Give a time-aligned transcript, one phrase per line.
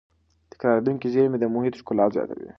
[0.51, 2.47] تکرارېدونکې زېرمې د محیط ښکلا زیاتوي.